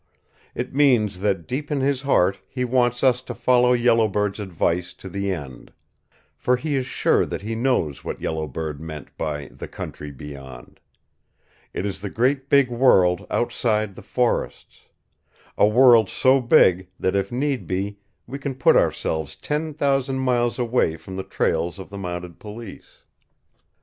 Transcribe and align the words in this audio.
It 0.55 0.73
means 0.73 1.19
that 1.19 1.45
deep 1.45 1.69
in 1.69 1.79
his 1.79 2.01
heart 2.01 2.41
he 2.49 2.65
wants 2.65 3.03
us 3.03 3.21
to 3.21 3.35
follow 3.35 3.73
Yellow 3.73 4.07
Bird's 4.07 4.39
advice 4.39 4.95
to 4.95 5.07
the 5.07 5.29
end. 5.29 5.71
For 6.35 6.57
he 6.57 6.73
is 6.75 6.87
sure 6.87 7.23
that 7.23 7.43
he 7.43 7.53
knows 7.53 8.03
what 8.03 8.19
Yellow 8.19 8.47
Bird 8.47 8.81
meant 8.81 9.15
by 9.15 9.49
'The 9.51 9.67
Country 9.67 10.09
Beyond.' 10.09 10.79
It 11.71 11.85
is 11.85 12.01
the 12.01 12.09
great 12.09 12.49
big 12.49 12.71
world 12.71 13.27
outside 13.29 13.93
the 13.93 14.01
forests, 14.01 14.87
a 15.55 15.67
world 15.67 16.09
so 16.09 16.41
big 16.41 16.87
that 16.99 17.15
if 17.15 17.31
need 17.31 17.67
be 17.67 17.99
we 18.25 18.39
can 18.39 18.55
put 18.55 18.75
ourselves 18.75 19.35
ten 19.35 19.71
thousand 19.71 20.17
miles 20.17 20.57
away 20.57 20.97
from 20.97 21.15
the 21.15 21.21
trails 21.23 21.77
of 21.77 21.91
the 21.91 21.97
mounted 21.99 22.39
police. 22.39 23.03